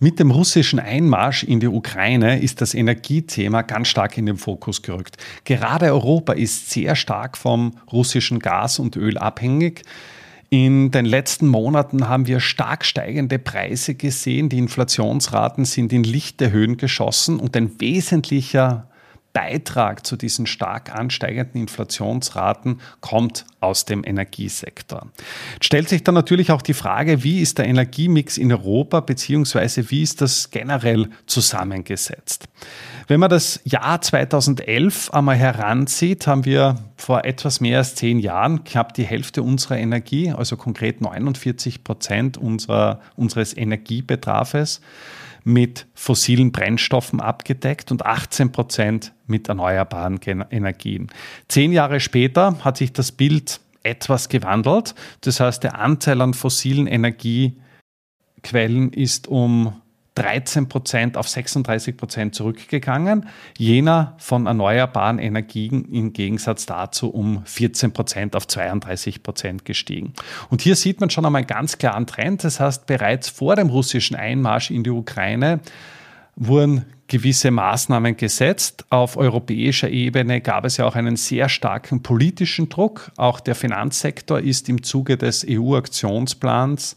[0.00, 4.82] Mit dem russischen Einmarsch in die Ukraine ist das Energiethema ganz stark in den Fokus
[4.82, 5.16] gerückt.
[5.44, 9.82] Gerade Europa ist sehr stark vom russischen Gas und Öl abhängig.
[10.50, 14.48] In den letzten Monaten haben wir stark steigende Preise gesehen.
[14.48, 18.88] Die Inflationsraten sind in lichte Höhen geschossen und ein wesentlicher
[19.34, 25.08] Beitrag zu diesen stark ansteigenden Inflationsraten kommt aus dem Energiesektor.
[25.54, 29.90] Jetzt stellt sich dann natürlich auch die Frage, wie ist der Energiemix in Europa beziehungsweise
[29.90, 32.46] wie ist das generell zusammengesetzt?
[33.08, 38.62] Wenn man das Jahr 2011 einmal heranzieht, haben wir vor etwas mehr als zehn Jahren
[38.62, 44.80] knapp die Hälfte unserer Energie, also konkret 49 Prozent unserer, unseres Energiebetrafes,
[45.44, 50.18] mit fossilen Brennstoffen abgedeckt und 18 Prozent mit erneuerbaren
[50.50, 51.08] Energien.
[51.48, 54.94] Zehn Jahre später hat sich das Bild etwas gewandelt.
[55.20, 59.80] Das heißt, der Anteil an fossilen Energiequellen ist um
[60.14, 63.28] 13 Prozent auf 36 Prozent zurückgegangen.
[63.58, 70.12] Jener von erneuerbaren Energien im Gegensatz dazu um 14 Prozent auf 32 Prozent gestiegen.
[70.50, 72.44] Und hier sieht man schon einmal einen ganz klaren Trend.
[72.44, 75.60] Das heißt, bereits vor dem russischen Einmarsch in die Ukraine
[76.36, 78.84] wurden gewisse Maßnahmen gesetzt.
[78.90, 83.10] Auf europäischer Ebene gab es ja auch einen sehr starken politischen Druck.
[83.16, 86.96] Auch der Finanzsektor ist im Zuge des EU-Aktionsplans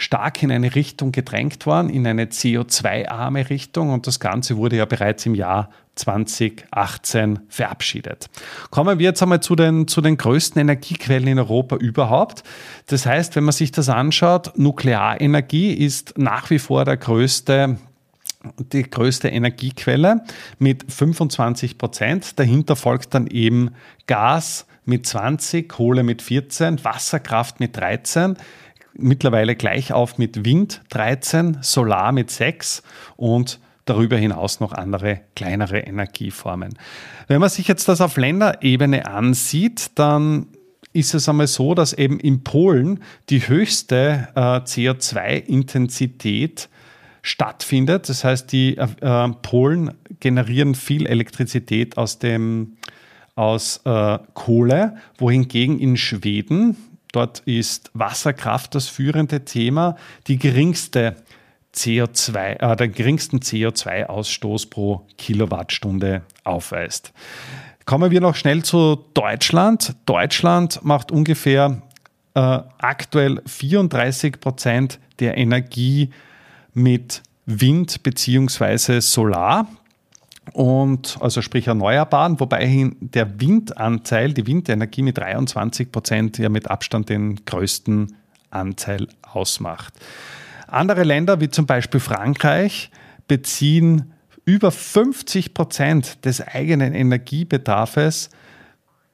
[0.00, 3.90] stark in eine Richtung gedrängt worden, in eine CO2-arme Richtung.
[3.90, 8.30] Und das Ganze wurde ja bereits im Jahr 2018 verabschiedet.
[8.70, 12.44] Kommen wir jetzt einmal zu den, zu den größten Energiequellen in Europa überhaupt.
[12.86, 17.76] Das heißt, wenn man sich das anschaut, Nuklearenergie ist nach wie vor der größte
[18.72, 20.24] die größte Energiequelle
[20.58, 22.38] mit 25 Prozent.
[22.38, 23.72] Dahinter folgt dann eben
[24.06, 28.38] Gas mit 20, Kohle mit 14, Wasserkraft mit 13
[28.94, 32.84] mittlerweile gleich auf mit Wind 13, Solar mit 6
[33.16, 36.78] und darüber hinaus noch andere kleinere Energieformen.
[37.26, 40.46] Wenn man sich jetzt das auf Länderebene ansieht, dann
[40.92, 46.68] ist es einmal so, dass eben in Polen die höchste äh, CO2-Intensität
[47.22, 48.08] stattfindet.
[48.08, 52.76] Das heißt, die äh, Polen generieren viel Elektrizität aus dem
[53.36, 56.76] aus äh, Kohle, wohingegen in Schweden
[57.12, 61.16] Dort ist Wasserkraft das führende Thema, die geringste
[61.74, 67.12] CO2, äh, den geringsten CO2-Ausstoß pro Kilowattstunde aufweist.
[67.84, 69.96] Kommen wir noch schnell zu Deutschland.
[70.06, 71.82] Deutschland macht ungefähr
[72.34, 72.40] äh,
[72.78, 76.10] aktuell 34 Prozent der Energie
[76.72, 79.00] mit Wind bzw.
[79.00, 79.66] Solar
[80.52, 87.08] und also sprich Erneuerbaren, wobei der Windanteil, die Windenergie mit 23 Prozent ja mit Abstand
[87.08, 88.16] den größten
[88.50, 89.94] Anteil ausmacht.
[90.66, 92.90] Andere Länder wie zum Beispiel Frankreich
[93.28, 94.12] beziehen
[94.44, 98.30] über 50 Prozent des eigenen Energiebedarfs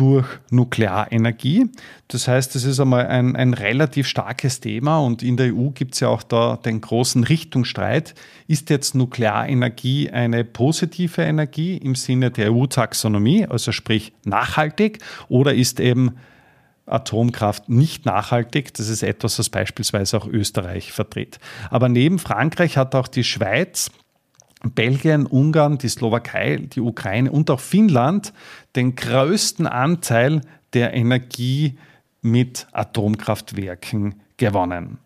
[0.00, 1.66] durch Nuklearenergie.
[2.08, 5.92] Das heißt, es ist einmal ein, ein relativ starkes Thema und in der EU gibt
[5.92, 8.14] es ja auch da den großen Richtungsstreit.
[8.48, 15.80] Ist jetzt Nuklearenergie eine positive Energie im Sinne der EU-Taxonomie, also sprich nachhaltig, oder ist
[15.80, 16.16] eben
[16.86, 18.72] Atomkraft nicht nachhaltig.
[18.72, 21.38] Das ist etwas, was beispielsweise auch Österreich vertritt.
[21.68, 23.90] Aber neben Frankreich hat auch die Schweiz
[24.62, 28.32] Belgien, Ungarn, die Slowakei, die Ukraine und auch Finnland
[28.76, 30.42] den größten Anteil
[30.74, 31.78] der Energie
[32.22, 34.98] mit Atomkraftwerken gewonnen.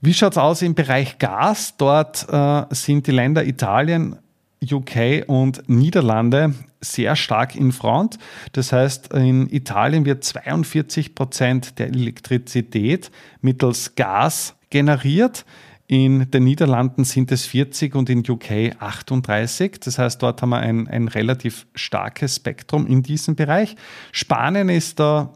[0.00, 1.76] Wie schaut es aus im Bereich Gas?
[1.76, 4.16] Dort äh, sind die Länder Italien,
[4.62, 8.18] UK und Niederlande sehr stark in Front.
[8.52, 13.10] Das heißt, in Italien wird 42 Prozent der Elektrizität
[13.40, 15.44] mittels Gas generiert.
[15.92, 19.78] In den Niederlanden sind es 40 und in UK 38.
[19.78, 23.76] Das heißt, dort haben wir ein, ein relativ starkes Spektrum in diesem Bereich.
[24.10, 25.34] Spanien ist da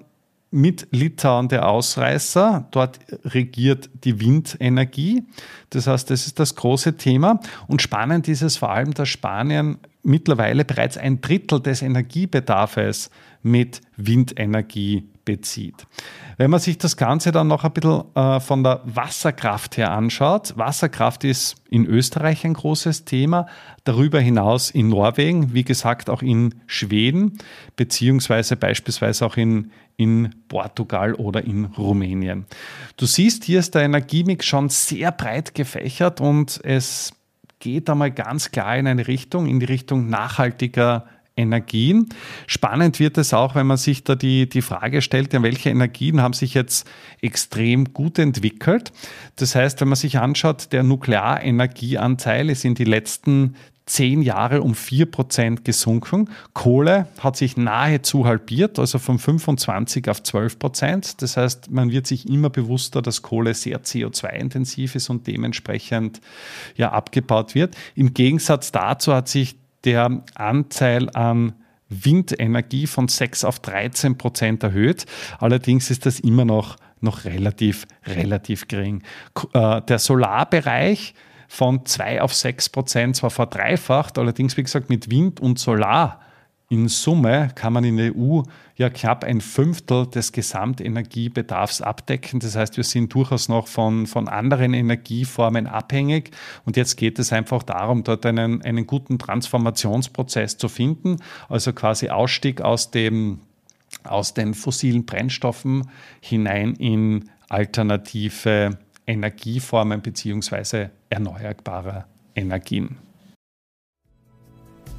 [0.50, 2.68] mit Litauen der Ausreißer.
[2.70, 5.24] Dort regiert die Windenergie.
[5.68, 7.38] Das heißt, das ist das große Thema.
[7.66, 13.10] Und spannend ist es vor allem, dass Spanien mittlerweile bereits ein Drittel des Energiebedarfs
[13.42, 15.86] mit Windenergie bezieht.
[16.38, 20.52] Wenn man sich das Ganze dann noch ein bisschen äh, von der Wasserkraft her anschaut,
[20.56, 23.46] Wasserkraft ist in Österreich ein großes Thema,
[23.84, 27.38] darüber hinaus in Norwegen, wie gesagt auch in Schweden,
[27.76, 32.44] beziehungsweise beispielsweise auch in, in Portugal oder in Rumänien.
[32.98, 37.14] Du siehst, hier ist der Energiemix schon sehr breit gefächert und es
[37.60, 41.06] geht einmal ganz klar in eine Richtung, in die Richtung nachhaltiger
[41.36, 42.08] Energien.
[42.46, 46.20] Spannend wird es auch, wenn man sich da die, die Frage stellt, ja, welche Energien
[46.22, 46.88] haben sich jetzt
[47.20, 48.92] extrem gut entwickelt.
[49.36, 53.54] Das heißt, wenn man sich anschaut, der Nuklearenergieanteil ist in die letzten
[53.86, 56.28] zehn Jahre um vier Prozent gesunken.
[56.54, 61.22] Kohle hat sich nahezu halbiert, also von 25 auf 12 Prozent.
[61.22, 66.20] Das heißt, man wird sich immer bewusster, dass Kohle sehr CO2-intensiv ist und dementsprechend
[66.76, 67.76] ja abgebaut wird.
[67.94, 69.54] Im Gegensatz dazu hat sich
[69.86, 71.54] der Anteil an
[71.88, 75.06] Windenergie von 6 auf 13 Prozent erhöht.
[75.38, 79.02] Allerdings ist das immer noch, noch relativ, relativ gering.
[79.52, 81.14] Äh, der Solarbereich
[81.48, 86.20] von 2 auf 6 Prozent zwar verdreifacht, allerdings wie gesagt mit Wind und Solar
[86.68, 88.42] in Summe kann man in der EU
[88.74, 92.40] ja knapp ein Fünftel des Gesamtenergiebedarfs abdecken.
[92.40, 96.32] Das heißt, wir sind durchaus noch von, von anderen Energieformen abhängig.
[96.64, 101.18] Und jetzt geht es einfach darum, dort einen, einen guten Transformationsprozess zu finden.
[101.48, 103.40] Also quasi Ausstieg aus, dem,
[104.02, 105.88] aus den fossilen Brennstoffen
[106.20, 108.76] hinein in alternative
[109.06, 112.98] Energieformen beziehungsweise erneuerbare Energien.